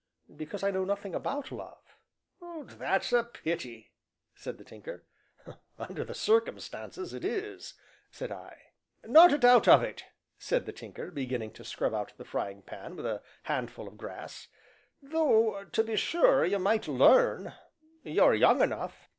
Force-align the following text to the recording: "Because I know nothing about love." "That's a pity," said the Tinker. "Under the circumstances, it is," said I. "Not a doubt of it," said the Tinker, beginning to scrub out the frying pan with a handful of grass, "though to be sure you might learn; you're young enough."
"Because 0.35 0.63
I 0.63 0.71
know 0.71 0.83
nothing 0.83 1.13
about 1.13 1.51
love." 1.51 1.95
"That's 2.39 3.13
a 3.13 3.23
pity," 3.23 3.91
said 4.33 4.57
the 4.57 4.63
Tinker. 4.63 5.05
"Under 5.77 6.03
the 6.03 6.15
circumstances, 6.15 7.13
it 7.13 7.23
is," 7.23 7.75
said 8.09 8.31
I. 8.31 8.63
"Not 9.05 9.31
a 9.31 9.37
doubt 9.37 9.67
of 9.67 9.83
it," 9.83 10.05
said 10.39 10.65
the 10.65 10.73
Tinker, 10.73 11.11
beginning 11.11 11.51
to 11.51 11.63
scrub 11.63 11.93
out 11.93 12.13
the 12.17 12.25
frying 12.25 12.63
pan 12.63 12.95
with 12.95 13.05
a 13.05 13.21
handful 13.43 13.87
of 13.87 13.99
grass, 13.99 14.47
"though 15.03 15.65
to 15.65 15.83
be 15.83 15.95
sure 15.97 16.43
you 16.45 16.57
might 16.57 16.87
learn; 16.87 17.53
you're 18.01 18.33
young 18.33 18.59
enough." 18.63 19.07